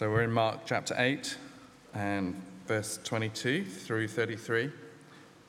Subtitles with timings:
[0.00, 1.36] So we're in Mark chapter 8
[1.92, 4.70] and verse 22 through 33,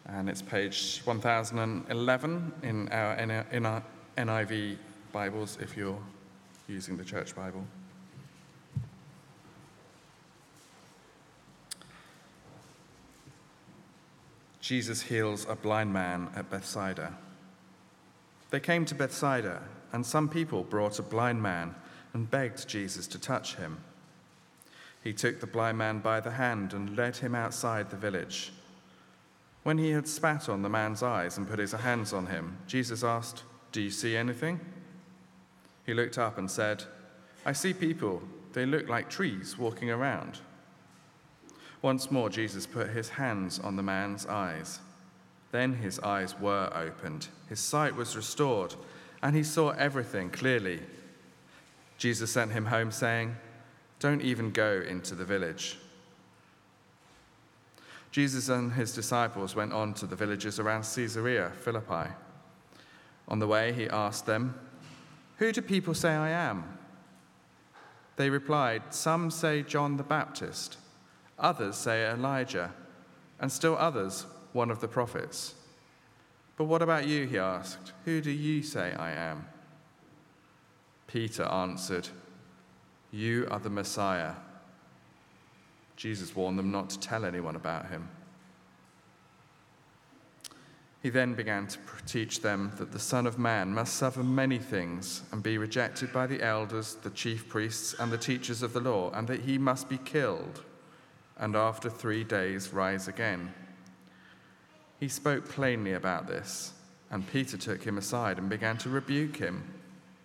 [0.08, 3.82] and it's page 1011 in our, in our
[4.18, 4.76] NIV
[5.14, 6.02] Bibles if you're
[6.68, 7.64] using the church Bible.
[14.60, 17.16] Jesus heals a blind man at Bethsaida.
[18.50, 21.74] They came to Bethsaida, and some people brought a blind man
[22.14, 23.78] and begged Jesus to touch him.
[25.04, 28.52] He took the blind man by the hand and led him outside the village.
[29.64, 33.04] When he had spat on the man's eyes and put his hands on him, Jesus
[33.04, 34.60] asked, Do you see anything?
[35.86, 36.84] He looked up and said,
[37.46, 38.22] I see people.
[38.54, 40.40] They look like trees walking around.
[41.82, 44.80] Once more, Jesus put his hands on the man's eyes.
[45.52, 48.76] Then his eyes were opened, his sight was restored,
[49.22, 50.80] and he saw everything clearly.
[51.98, 53.36] Jesus sent him home, saying,
[54.02, 55.78] Don't even go into the village.
[58.12, 62.10] Jesus and his disciples went on to the villages around Caesarea Philippi.
[63.28, 64.56] On the way, he asked them,
[65.38, 66.80] Who do people say I am?
[68.16, 70.78] They replied, Some say John the Baptist,
[71.38, 72.74] others say Elijah,
[73.40, 75.54] and still others, one of the prophets.
[76.58, 77.28] But what about you?
[77.28, 77.94] He asked.
[78.06, 79.48] Who do you say I am?
[81.06, 82.10] Peter answered,
[83.12, 84.34] You are the Messiah.
[85.96, 88.10] Jesus warned them not to tell anyone about him.
[91.04, 95.24] He then began to teach them that the Son of Man must suffer many things
[95.32, 99.12] and be rejected by the elders, the chief priests, and the teachers of the law,
[99.12, 100.64] and that he must be killed
[101.42, 103.52] and after three days rise again.
[105.00, 106.74] He spoke plainly about this,
[107.10, 109.64] and Peter took him aside and began to rebuke him.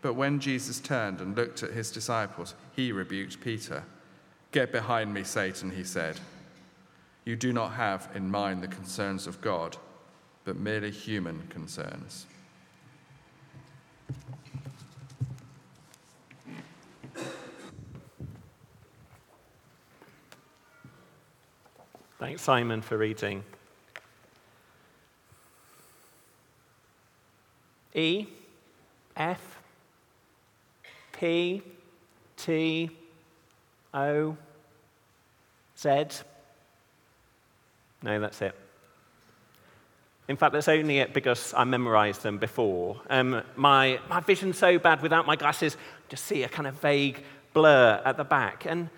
[0.02, 3.82] But when Jesus turned and looked at his disciples, he rebuked Peter.
[4.52, 6.20] Get behind me, Satan, he said.
[7.24, 9.76] You do not have in mind the concerns of God
[10.46, 12.24] but merely human concerns.
[22.20, 23.42] Thanks, Simon, for reading.
[27.92, 28.26] E,
[29.16, 29.58] F,
[31.12, 31.62] P,
[32.36, 32.90] T,
[33.94, 34.36] O,
[35.78, 36.04] Z.
[38.02, 38.54] No, that's it.
[40.28, 43.00] In fact, that's only it because I memorized them before.
[43.10, 45.76] Um, my, my vision's so bad without my glasses,
[46.08, 48.66] just see a kind of vague blur at the back.
[48.66, 48.90] And,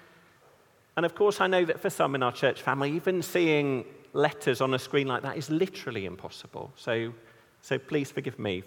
[0.96, 3.84] and of course, I know that for some in our church family, even seeing
[4.14, 6.72] letters on a screen like that is literally impossible.
[6.76, 7.12] So,
[7.60, 8.62] so please forgive me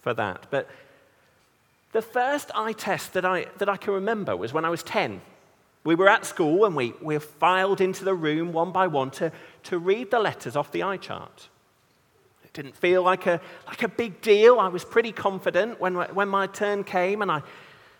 [0.00, 0.46] for that.
[0.50, 0.68] But
[1.92, 5.20] the first eye test that I, that I can remember was when I was 10.
[5.82, 9.32] We were at school and we, we filed into the room one by one to,
[9.64, 11.48] to read the letters off the eye chart.
[12.44, 14.60] It didn't feel like a, like a big deal.
[14.60, 17.42] I was pretty confident when, when my turn came and I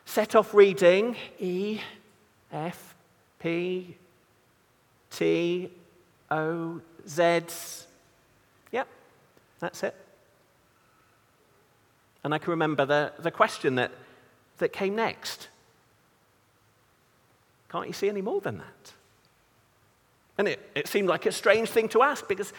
[0.04, 1.80] set off reading E,
[2.52, 2.94] F,
[3.38, 3.96] P,
[5.10, 5.70] T,
[6.30, 7.40] O, Z.
[8.72, 8.88] Yep,
[9.58, 9.94] that's it.
[12.22, 13.92] And I can remember the, the question that,
[14.58, 15.48] that came next.
[17.70, 18.92] Can't you see any more than that?
[20.38, 22.52] And it, it seemed like a strange thing to ask because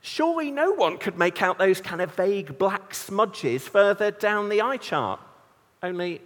[0.00, 4.60] Surely no one could make out those kind of vague black smudges further down the
[4.60, 5.20] eye chart.
[5.82, 6.20] Only,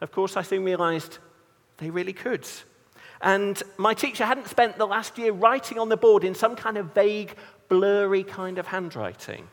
[0.00, 1.18] of course, I soon realized
[1.78, 2.46] they really could.
[3.20, 6.76] And my teacher hadn't spent the last year writing on the board in some kind
[6.76, 7.34] of vague,
[7.68, 9.48] blurry kind of handwriting.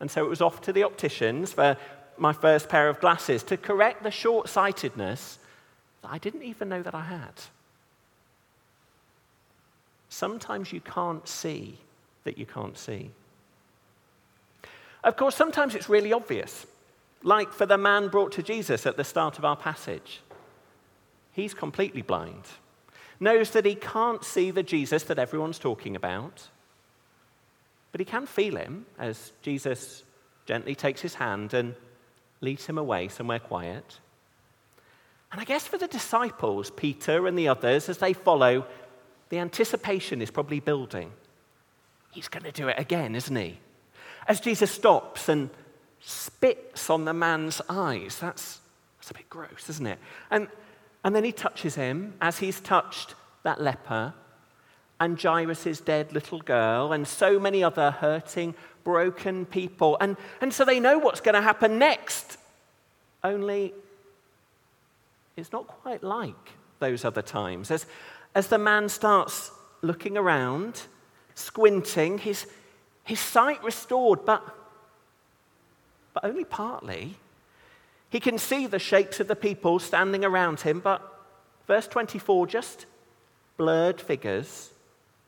[0.00, 1.76] And so it was off to the opticians for
[2.18, 5.38] my first pair of glasses to correct the short sightedness
[6.02, 7.32] that I didn't even know that I had.
[10.08, 11.78] Sometimes you can't see
[12.24, 13.10] that you can't see.
[15.04, 16.66] Of course, sometimes it's really obvious,
[17.22, 20.20] like for the man brought to Jesus at the start of our passage.
[21.32, 22.44] He's completely blind,
[23.20, 26.48] knows that he can't see the Jesus that everyone's talking about,
[27.96, 30.02] but he can feel him as Jesus
[30.44, 31.74] gently takes his hand and
[32.42, 34.00] leads him away somewhere quiet.
[35.32, 38.66] And I guess for the disciples, Peter and the others, as they follow,
[39.30, 41.10] the anticipation is probably building
[42.16, 43.58] he's going to do it again, isn't he?
[44.26, 45.50] As Jesus stops and
[46.00, 48.60] spits on the man's eyes, that's,
[48.98, 49.98] that's a bit gross, isn't it?
[50.30, 50.48] And,
[51.04, 54.14] and then he touches him as he's touched that leper
[54.98, 58.54] and Jairus' dead little girl and so many other hurting,
[58.84, 59.96] broken people.
[60.00, 62.38] And, and so they know what's going to happen next.
[63.22, 63.74] Only
[65.36, 67.70] it's not quite like those other times.
[67.70, 67.86] As,
[68.34, 69.50] as the man starts
[69.82, 70.82] looking around,
[71.34, 72.46] squinting, his,
[73.04, 74.42] his sight restored, but,
[76.14, 77.16] but only partly.
[78.08, 81.02] He can see the shapes of the people standing around him, but
[81.66, 82.86] verse 24 just
[83.58, 84.70] blurred figures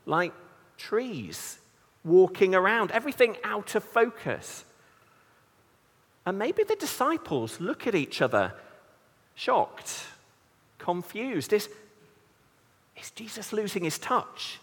[0.09, 0.33] like
[0.79, 1.59] trees
[2.03, 4.65] walking around, everything out of focus.
[6.25, 8.55] And maybe the disciples look at each other,
[9.35, 10.07] shocked,
[10.79, 11.53] confused.
[11.53, 11.69] Is,
[12.97, 14.59] is Jesus losing his touch?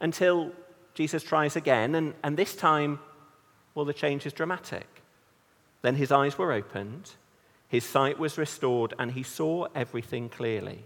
[0.00, 0.52] Until
[0.94, 2.98] Jesus tries again, and, and this time,
[3.74, 4.86] well, the change is dramatic.
[5.82, 7.10] Then his eyes were opened,
[7.68, 10.84] his sight was restored, and he saw everything clearly.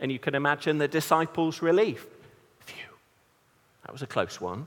[0.00, 2.06] And you can imagine the disciples' relief.
[2.60, 2.94] Phew,
[3.84, 4.66] that was a close one.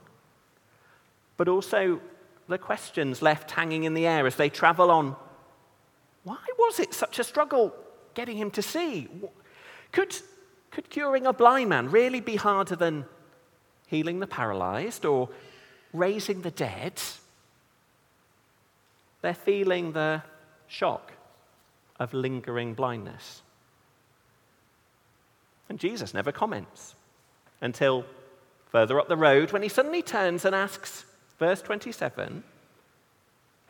[1.36, 2.00] But also
[2.48, 5.16] the questions left hanging in the air as they travel on.
[6.22, 7.74] Why was it such a struggle
[8.14, 9.08] getting him to see?
[9.92, 10.16] Could,
[10.70, 13.06] could curing a blind man really be harder than
[13.86, 15.28] healing the paralyzed or
[15.92, 17.00] raising the dead?
[19.22, 20.22] They're feeling the
[20.66, 21.12] shock
[21.98, 23.42] of lingering blindness.
[25.74, 26.94] And Jesus never comments
[27.60, 28.04] until
[28.70, 31.04] further up the road when he suddenly turns and asks,
[31.40, 32.44] verse 27,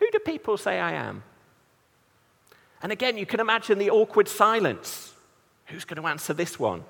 [0.01, 1.23] Who do people say I am?
[2.83, 5.15] And again, you can imagine the awkward silence.
[5.69, 6.85] Who's going to answer this one?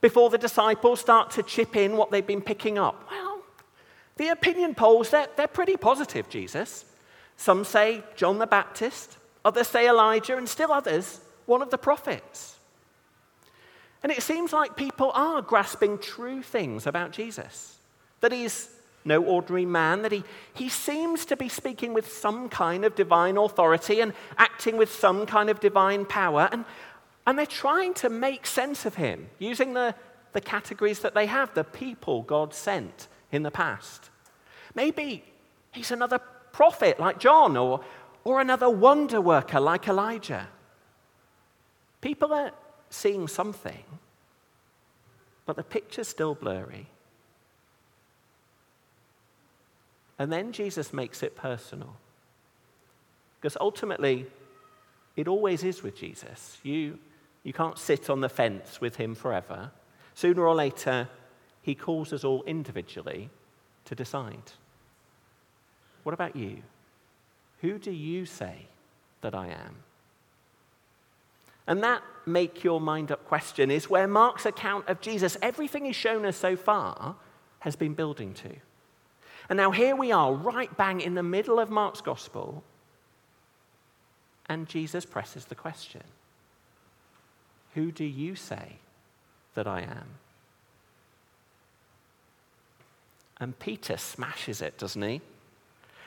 [0.00, 3.06] Before the disciples start to chip in what they've been picking up.
[3.08, 3.42] Well,
[4.16, 6.86] the opinion polls, they're, they're pretty positive, Jesus.
[7.36, 12.55] Some say John the Baptist, others say Elijah, and still others, one of the prophets.
[14.06, 17.76] And it seems like people are grasping true things about Jesus
[18.20, 18.70] that he's
[19.04, 20.22] no ordinary man, that he,
[20.54, 25.26] he seems to be speaking with some kind of divine authority and acting with some
[25.26, 26.48] kind of divine power.
[26.52, 26.64] And,
[27.26, 29.92] and they're trying to make sense of him using the,
[30.34, 34.10] the categories that they have, the people God sent in the past.
[34.76, 35.24] Maybe
[35.72, 36.20] he's another
[36.52, 37.80] prophet like John or,
[38.22, 40.46] or another wonder worker like Elijah.
[42.00, 42.52] People are
[42.96, 43.84] seeing something,
[45.44, 46.86] but the picture's still blurry.
[50.18, 51.96] And then Jesus makes it personal.
[53.38, 54.26] Because ultimately,
[55.14, 56.58] it always is with Jesus.
[56.62, 56.98] You,
[57.44, 59.70] you can't sit on the fence with him forever.
[60.14, 61.08] Sooner or later,
[61.62, 63.28] he calls us all individually
[63.84, 64.52] to decide.
[66.02, 66.62] What about you?
[67.60, 68.68] Who do you say
[69.20, 69.76] that I am?
[71.66, 75.96] And that make your mind up question is where Mark's account of Jesus, everything he's
[75.96, 77.16] shown us so far,
[77.60, 78.50] has been building to.
[79.48, 82.64] And now here we are, right bang in the middle of Mark's gospel,
[84.48, 86.02] and Jesus presses the question
[87.74, 88.76] Who do you say
[89.54, 90.06] that I am?
[93.38, 95.20] And Peter smashes it, doesn't he?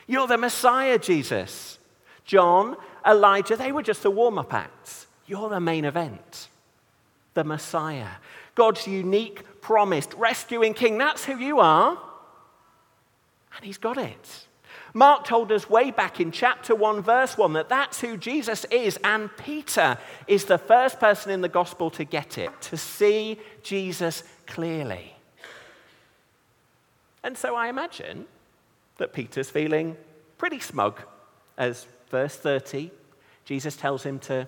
[0.08, 1.78] You're the Messiah, Jesus.
[2.26, 5.08] John, Elijah, they were just the warm up acts.
[5.30, 6.50] You're the main event,
[7.36, 8.10] the Messiah.
[8.56, 10.98] God's unique, promised, rescuing king.
[10.98, 12.00] That's who you are.
[13.56, 14.48] And he's got it.
[14.96, 18.98] Mark told us way back in chapter 1, verse 1, that that's who Jesus is.
[19.04, 24.24] And Peter is the first person in the gospel to get it, to see Jesus
[24.48, 25.16] clearly.
[27.24, 28.26] And so I imagine
[28.98, 29.96] that Peter's feeling
[30.40, 31.00] pretty smug
[31.56, 32.90] as verse 30,
[33.46, 34.48] Jesus tells him to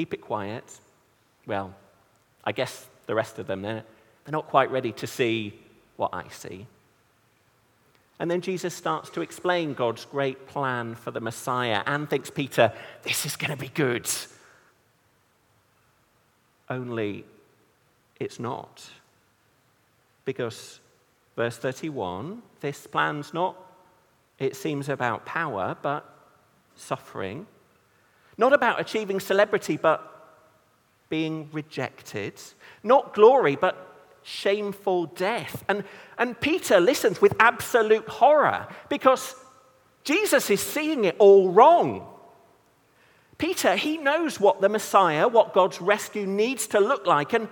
[0.00, 0.64] keep it quiet.
[1.46, 1.74] Well,
[2.42, 3.84] I guess the rest of them, they're,
[4.24, 5.52] they're not quite ready to see
[5.96, 6.66] what I see.
[8.18, 12.72] And then Jesus starts to explain God's great plan for the Messiah and thinks, Peter,
[13.02, 14.08] this is going to be good.
[16.70, 17.26] Only
[18.18, 18.88] it's not.
[20.24, 20.80] Because,
[21.36, 23.54] verse 31, this plan's not,
[24.38, 26.08] it seems, about power, but
[26.74, 27.46] suffering.
[28.40, 30.00] Not about achieving celebrity, but
[31.10, 32.40] being rejected.
[32.82, 33.76] Not glory, but
[34.22, 35.62] shameful death.
[35.68, 35.84] And,
[36.16, 39.34] and Peter listens with absolute horror because
[40.04, 42.06] Jesus is seeing it all wrong.
[43.36, 47.46] Peter, he knows what the Messiah, what God's rescue needs to look like, and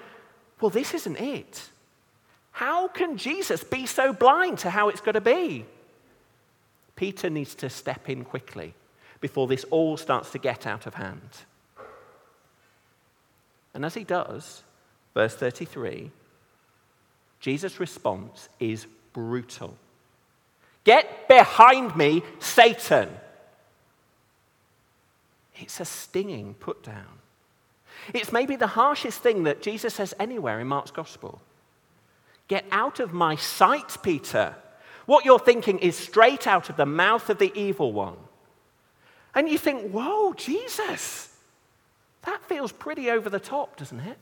[0.58, 1.68] well, this isn't it.
[2.52, 5.66] How can Jesus be so blind to how it's going to be?
[6.96, 8.72] Peter needs to step in quickly
[9.20, 11.30] before this all starts to get out of hand.
[13.74, 14.62] And as he does,
[15.14, 16.10] verse 33,
[17.40, 19.76] Jesus' response is brutal.
[20.84, 23.08] Get behind me, Satan.
[25.56, 27.18] It's a stinging put down.
[28.14, 31.40] It's maybe the harshest thing that Jesus says anywhere in Mark's gospel.
[32.46, 34.54] Get out of my sight, Peter.
[35.04, 38.16] What you're thinking is straight out of the mouth of the evil one.
[39.34, 41.34] And you think, whoa, Jesus,
[42.22, 44.18] that feels pretty over the top, doesn't it?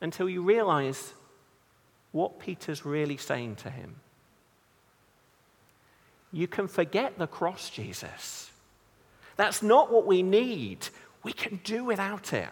[0.00, 1.12] Until you realize
[2.12, 3.96] what Peter's really saying to him.
[6.32, 8.50] You can forget the cross, Jesus.
[9.36, 10.88] That's not what we need.
[11.22, 12.48] We can do without it.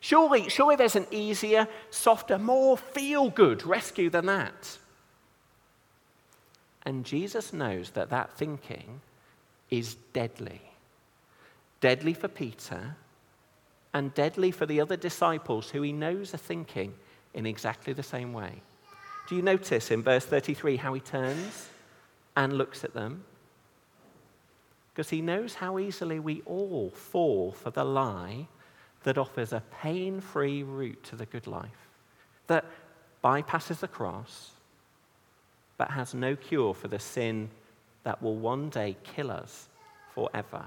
[0.00, 4.78] Surely, surely there's an easier, softer, more feel good rescue than that.
[6.84, 9.02] And Jesus knows that that thinking
[9.70, 10.60] is deadly.
[11.80, 12.96] Deadly for Peter
[13.92, 16.94] and deadly for the other disciples who he knows are thinking
[17.34, 18.62] in exactly the same way.
[19.28, 21.68] Do you notice in verse 33 how he turns
[22.36, 23.24] and looks at them?
[24.92, 28.48] Because he knows how easily we all fall for the lie
[29.04, 31.88] that offers a pain free route to the good life,
[32.48, 32.64] that
[33.24, 34.50] bypasses the cross,
[35.78, 37.48] but has no cure for the sin
[38.04, 39.68] that will one day kill us
[40.14, 40.64] forever.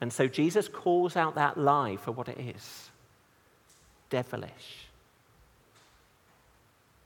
[0.00, 2.90] And so Jesus calls out that lie for what it is
[4.08, 4.86] devilish.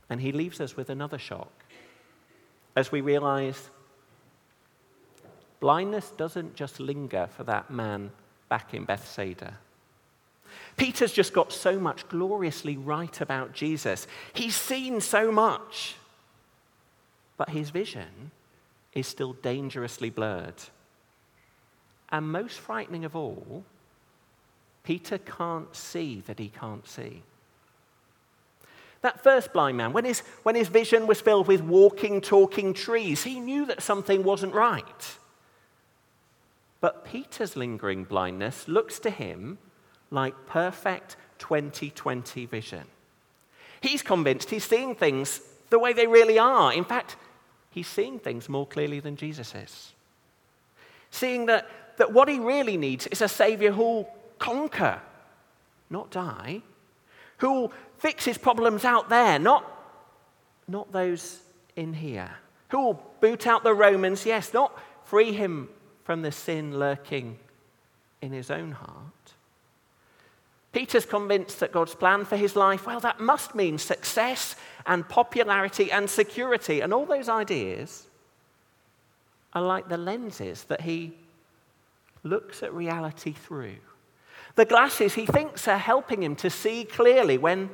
[0.09, 1.53] And he leaves us with another shock
[2.77, 3.71] as we realize
[5.61, 8.11] blindness doesn't just linger for that man
[8.49, 9.59] back in Bethsaida.
[10.77, 14.07] Peter's just got so much gloriously right about Jesus.
[14.33, 15.95] He's seen so much,
[17.37, 18.33] but his vision
[18.95, 20.55] is still dangerously blurred.
[22.11, 23.65] And most frightening of all,
[24.83, 27.23] Peter can't see that he can't see.
[29.03, 33.23] That first blind man, when his, when his vision was filled with walking, talking trees,
[33.23, 35.17] he knew that something wasn't right.
[36.81, 39.59] But Peter's lingering blindness looks to him
[40.11, 42.85] like perfect 2020 vision.
[43.81, 46.73] He's convinced he's seeing things the way they really are.
[46.73, 47.17] In fact,
[47.71, 49.93] he's seeing things more clearly than Jesus is.
[51.11, 54.09] Seeing that, that what he really needs is a Savior who'll
[54.39, 55.01] conquer,
[55.89, 56.63] not die,
[57.39, 59.65] who'll fix his problems out there, not,
[60.69, 61.41] not those
[61.77, 62.31] in here,
[62.69, 65.69] who'll boot out the Romans, yes, not free him
[66.05, 67.39] from the sin lurking
[68.23, 69.20] in his own heart.
[70.73, 74.55] Peter's convinced that God's plan for his life, well, that must mean success
[74.87, 76.81] and popularity and security.
[76.81, 78.07] And all those ideas
[79.53, 81.13] are like the lenses that he
[82.23, 83.77] looks at reality through.
[84.55, 87.71] The glasses he thinks are helping him to see clearly when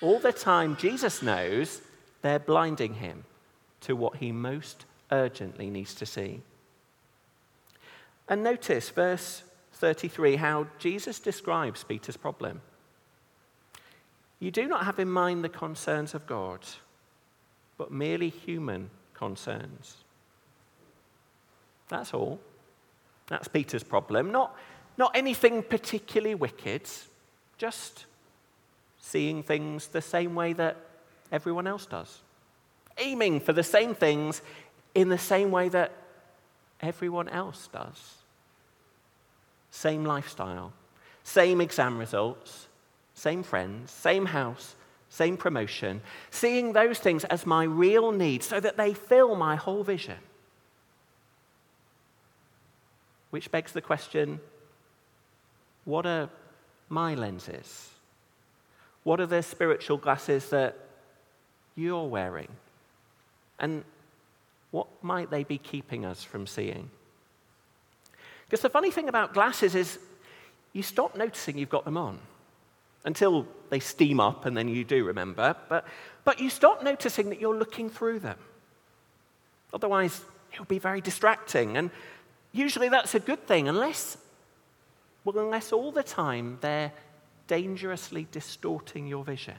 [0.00, 1.82] all the time Jesus knows
[2.22, 3.24] they're blinding him
[3.82, 6.40] to what he most urgently needs to see.
[8.28, 9.42] And notice verse
[9.74, 12.60] 33 how Jesus describes Peter's problem.
[14.38, 16.60] You do not have in mind the concerns of God,
[17.76, 19.96] but merely human concerns.
[21.88, 22.40] That's all.
[23.28, 24.30] That's Peter's problem.
[24.30, 24.56] Not,
[24.96, 26.82] not anything particularly wicked,
[27.58, 28.06] just
[28.98, 30.76] seeing things the same way that
[31.32, 32.20] everyone else does.
[32.98, 34.40] Aiming for the same things
[34.94, 35.92] in the same way that
[36.80, 38.23] everyone else does.
[39.74, 40.72] Same lifestyle,
[41.24, 42.68] same exam results,
[43.12, 44.76] same friends, same house,
[45.08, 46.00] same promotion,
[46.30, 50.18] seeing those things as my real needs so that they fill my whole vision.
[53.30, 54.38] Which begs the question
[55.84, 56.30] what are
[56.88, 57.90] my lenses?
[59.02, 60.78] What are the spiritual glasses that
[61.74, 62.48] you're wearing?
[63.58, 63.82] And
[64.70, 66.90] what might they be keeping us from seeing?
[68.54, 69.98] Because the funny thing about glasses is
[70.72, 72.20] you stop noticing you've got them on
[73.04, 75.84] until they steam up and then you do remember, but,
[76.22, 78.38] but you stop noticing that you're looking through them.
[79.72, 80.20] Otherwise,
[80.52, 81.76] it'll be very distracting.
[81.76, 81.90] And
[82.52, 84.18] usually that's a good thing, unless,
[85.24, 86.92] well, unless all the time they're
[87.48, 89.56] dangerously distorting your vision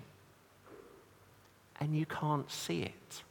[1.81, 3.23] and you can't see it.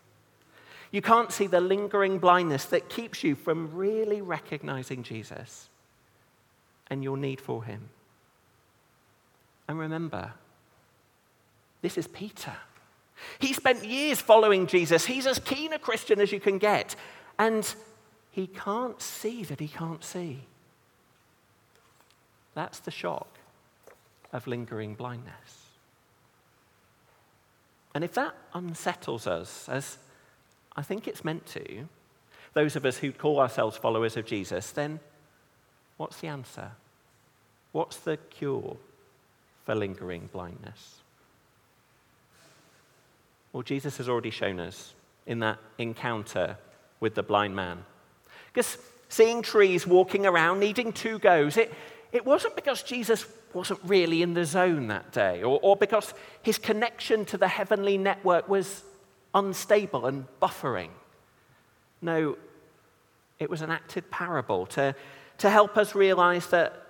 [0.94, 5.68] You can't see the lingering blindness that keeps you from really recognizing Jesus
[6.88, 7.88] and your need for him.
[9.66, 10.34] And remember,
[11.82, 12.54] this is Peter.
[13.40, 15.04] He spent years following Jesus.
[15.04, 16.94] He's as keen a Christian as you can get.
[17.40, 17.74] And
[18.30, 20.42] he can't see that he can't see.
[22.54, 23.40] That's the shock
[24.32, 25.64] of lingering blindness.
[27.96, 29.98] And if that unsettles us, as
[30.76, 31.88] I think it's meant to,
[32.52, 35.00] those of us who call ourselves followers of Jesus, then
[35.96, 36.72] what's the answer?
[37.72, 38.76] What's the cure
[39.64, 40.96] for lingering blindness?
[43.52, 44.94] Well, Jesus has already shown us
[45.26, 46.56] in that encounter
[47.00, 47.84] with the blind man.
[48.52, 48.78] Because
[49.08, 51.72] seeing trees walking around, needing two goes, it,
[52.12, 56.12] it wasn't because Jesus wasn't really in the zone that day or, or because
[56.42, 58.82] his connection to the heavenly network was
[59.34, 60.90] unstable and buffering.
[62.00, 62.36] No,
[63.38, 64.94] it was an acted parable to,
[65.38, 66.86] to help us realize that,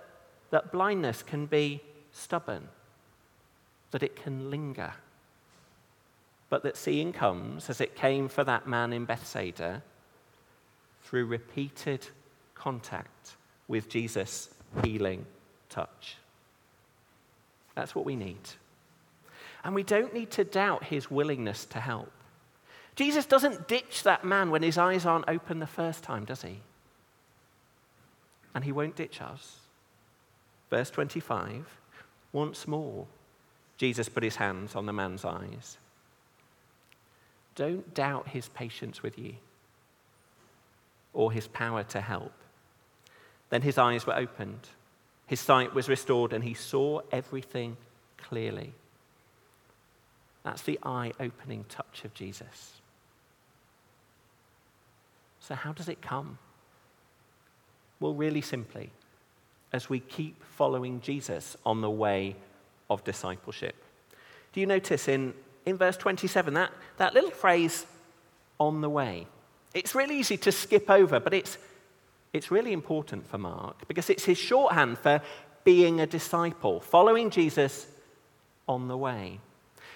[0.50, 1.80] that blindness can be
[2.12, 2.68] stubborn,
[3.90, 4.92] that it can linger,
[6.50, 9.82] but that seeing comes, as it came for that man in Bethsaida,
[11.02, 12.06] through repeated
[12.54, 13.36] contact
[13.66, 14.50] with Jesus'
[14.82, 15.26] healing
[15.68, 16.16] touch.
[17.74, 18.38] That's what we need.
[19.64, 22.12] And we don't need to doubt his willingness to help.
[22.96, 26.60] Jesus doesn't ditch that man when his eyes aren't open the first time, does he?
[28.54, 29.56] And he won't ditch us.
[30.70, 31.66] Verse 25
[32.32, 33.06] once more,
[33.76, 35.78] Jesus put his hands on the man's eyes.
[37.54, 39.34] Don't doubt his patience with you
[41.12, 42.32] or his power to help.
[43.50, 44.68] Then his eyes were opened,
[45.28, 47.76] his sight was restored, and he saw everything
[48.18, 48.74] clearly.
[50.42, 52.80] That's the eye opening touch of Jesus.
[55.46, 56.38] So, how does it come?
[58.00, 58.90] Well, really simply,
[59.74, 62.36] as we keep following Jesus on the way
[62.88, 63.74] of discipleship.
[64.54, 65.34] Do you notice in,
[65.66, 67.84] in verse 27 that, that little phrase,
[68.58, 69.26] on the way?
[69.74, 71.58] It's really easy to skip over, but it's,
[72.32, 75.20] it's really important for Mark because it's his shorthand for
[75.62, 77.86] being a disciple, following Jesus
[78.66, 79.40] on the way.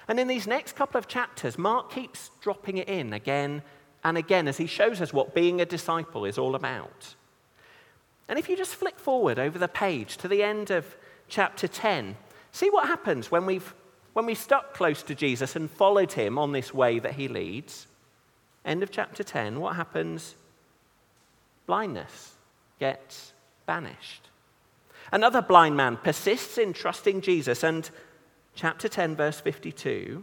[0.08, 3.62] And in these next couple of chapters, Mark keeps dropping it in again
[4.04, 7.14] and again as he shows us what being a disciple is all about.
[8.28, 10.96] And if you just flick forward over the page to the end of
[11.28, 12.16] chapter 10,
[12.52, 13.74] see what happens when we've,
[14.12, 17.86] when we've stuck close to Jesus and followed him on this way that he leads.
[18.64, 20.34] End of chapter 10, what happens?
[21.66, 22.34] Blindness
[22.78, 23.32] gets
[23.66, 24.28] banished.
[25.10, 27.88] Another blind man persists in trusting Jesus, and
[28.54, 30.22] chapter 10, verse 52,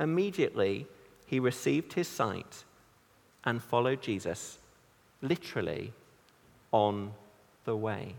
[0.00, 0.88] immediately
[1.26, 2.64] he received his sight
[3.44, 4.58] and followed Jesus,
[5.22, 5.92] literally
[6.72, 7.12] on
[7.64, 8.14] the way.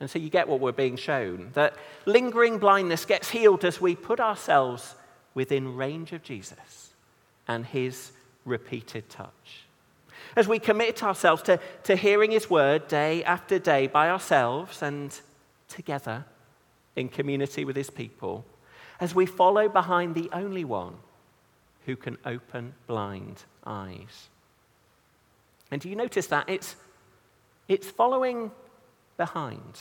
[0.00, 3.94] And so you get what we're being shown that lingering blindness gets healed as we
[3.94, 4.96] put ourselves
[5.34, 6.92] within range of Jesus
[7.46, 8.10] and his
[8.44, 9.66] repeated touch.
[10.34, 15.18] As we commit ourselves to, to hearing his word day after day by ourselves and
[15.68, 16.24] together
[16.96, 18.44] in community with his people,
[18.98, 20.94] as we follow behind the only one
[21.86, 24.28] who can open blind eyes.
[25.70, 26.48] And do you notice that?
[26.48, 26.76] It's,
[27.68, 28.50] it's following
[29.16, 29.80] behind,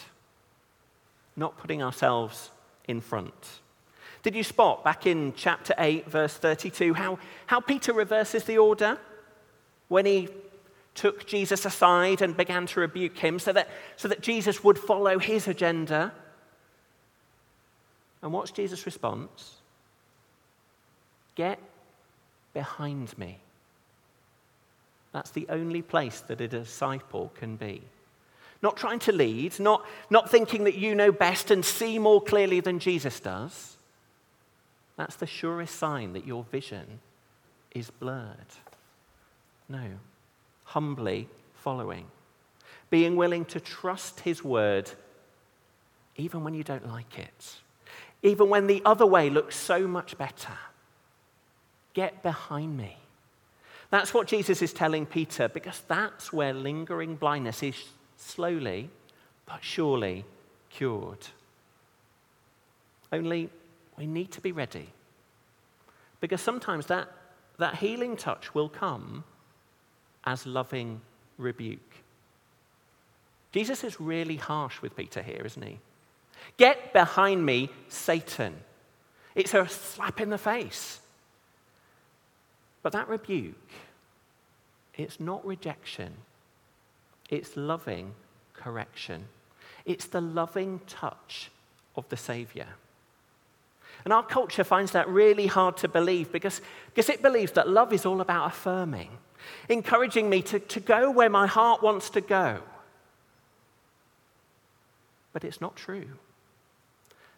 [1.36, 2.52] not putting ourselves
[2.88, 3.60] in front.
[4.24, 9.00] Did you spot back in chapter 8, verse 32, how, how Peter reverses the order
[9.88, 10.30] when he
[10.94, 15.18] took Jesus aside and began to rebuke him so that, so that Jesus would follow
[15.18, 16.14] his agenda?
[18.22, 19.56] And what's Jesus' response?
[21.36, 21.60] Get
[22.54, 23.40] behind me.
[25.12, 27.82] That's the only place that a disciple can be.
[28.62, 32.60] Not trying to lead, not, not thinking that you know best and see more clearly
[32.60, 33.78] than Jesus does.
[34.98, 37.00] That's the surest sign that your vision
[37.74, 38.38] is blurred.
[39.68, 39.84] No,
[40.66, 42.06] humbly following,
[42.90, 44.92] being willing to trust His word
[46.18, 47.56] even when you don't like it,
[48.22, 50.58] even when the other way looks so much better.
[51.93, 52.97] Get behind me.
[53.89, 57.75] That's what Jesus is telling Peter because that's where lingering blindness is
[58.15, 58.89] slowly
[59.45, 60.23] but surely
[60.69, 61.27] cured.
[63.12, 63.49] Only
[63.97, 64.88] we need to be ready
[66.21, 67.10] because sometimes that,
[67.58, 69.25] that healing touch will come
[70.23, 71.01] as loving
[71.38, 71.80] rebuke.
[73.51, 75.80] Jesus is really harsh with Peter here, isn't he?
[76.56, 78.56] Get behind me, Satan.
[79.36, 81.01] It's a slap in the face.
[82.84, 83.56] But that rebuke,
[84.96, 86.13] it's not rejection,
[87.30, 88.13] it's loving
[88.54, 89.26] correction.
[89.86, 91.50] It's the loving touch
[91.96, 92.67] of the Savior.
[94.04, 97.94] And our culture finds that really hard to believe because, because it believes that love
[97.94, 99.10] is all about affirming,
[99.70, 102.62] encouraging me to, to go where my heart wants to go.
[105.34, 106.08] But it's not true.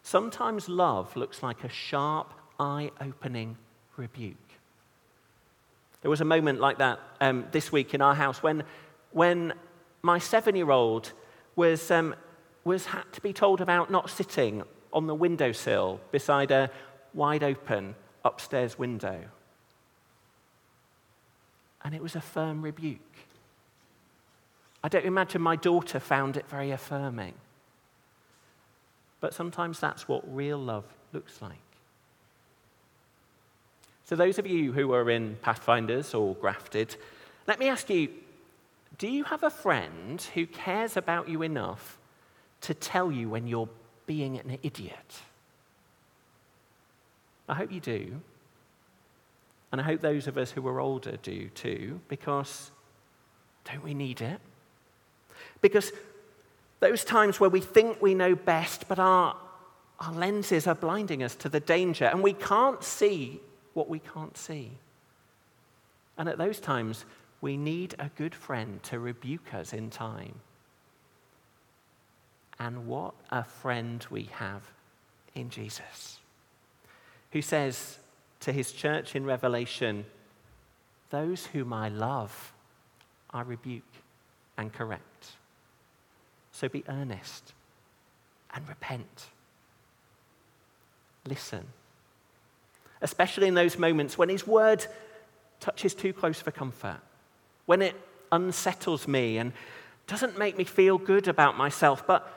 [0.04, 3.58] Sometimes love looks like a sharp, eye opening
[3.98, 4.36] rebuke.
[6.04, 8.64] There was a moment like that um, this week in our house when,
[9.12, 9.54] when
[10.02, 11.14] my seven year old
[11.56, 12.14] was um,
[12.64, 16.70] was had to be told about not sitting on the windowsill beside a
[17.14, 19.24] wide open upstairs window.
[21.84, 23.00] And it was a firm rebuke.
[24.84, 27.34] I don't imagine my daughter found it very affirming.
[29.20, 31.63] But sometimes that's what real love looks like.
[34.06, 36.96] So, those of you who are in Pathfinders or grafted,
[37.48, 38.10] let me ask you
[38.98, 41.98] do you have a friend who cares about you enough
[42.62, 43.70] to tell you when you're
[44.06, 45.22] being an idiot?
[47.50, 48.22] I hope you do.
[49.72, 52.72] And I hope those of us who are older do too, because
[53.66, 54.40] don't we need it?
[55.62, 55.92] Because
[56.80, 59.36] those times where we think we know best, but our,
[60.00, 63.40] our lenses are blinding us to the danger, and we can't see
[63.74, 64.72] what we can't see.
[66.18, 67.06] And at those times,
[67.42, 70.36] we need a good friend to rebuke us in time.
[72.60, 74.62] And what a friend we have
[75.36, 76.20] in Jesus,
[77.32, 77.98] who says
[78.42, 80.06] to his church in Revelation,
[81.10, 82.54] Those whom I love,
[83.32, 83.84] I rebuke
[84.58, 85.32] and correct.
[86.52, 87.54] So be earnest
[88.54, 89.26] and repent.
[91.28, 91.66] Listen.
[93.04, 94.86] Especially in those moments when his word
[95.60, 97.00] touches too close for comfort,
[97.68, 97.96] when it
[98.32, 99.54] unsettles me and
[100.08, 102.28] doesn't make me feel good about myself, but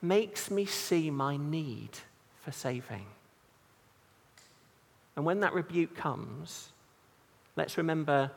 [0.00, 1.90] makes me see my need
[2.42, 3.06] for saving.
[5.14, 6.68] And when that rebuke comes,
[7.56, 8.30] let's remember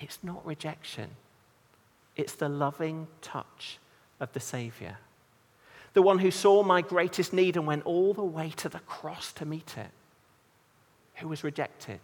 [0.00, 1.10] it's not rejection,
[2.16, 3.78] it's the loving touch
[4.20, 4.98] of the Savior.
[5.94, 9.32] The one who saw my greatest need and went all the way to the cross
[9.34, 9.90] to meet it,
[11.14, 12.00] who was rejected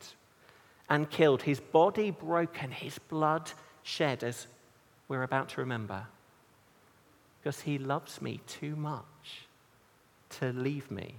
[0.88, 3.50] and killed, his body broken, his blood
[3.82, 4.46] shed, as
[5.08, 6.06] we're about to remember
[7.40, 9.46] because he loves me too much
[10.28, 11.14] to leave me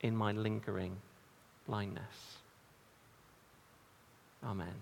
[0.00, 0.96] in my lingering
[1.66, 2.38] blindness.
[4.44, 4.74] Amen.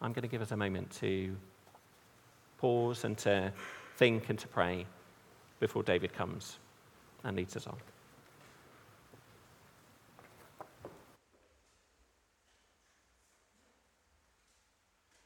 [0.00, 1.36] I'm going to give us a moment to
[2.58, 3.52] pause and to
[3.96, 4.86] think and to pray
[5.60, 6.58] before David comes
[7.24, 7.76] and leads us on.